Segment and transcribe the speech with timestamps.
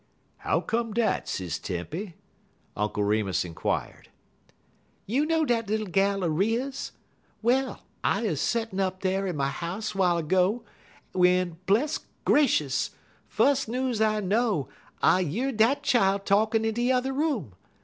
[0.37, 2.15] "How come dat, Sis Tempy?"
[2.75, 4.09] Uncle Remus inquired.
[5.05, 6.93] "You know dat little gal er Riah's?
[7.43, 10.63] Well, I 'uz settin' up dar in my house 'w'ile ergo,
[11.13, 12.89] w'en, bless gracious!
[13.27, 14.69] fus' news I know,
[15.03, 17.53] I year dat chile talkin' in the yuther room.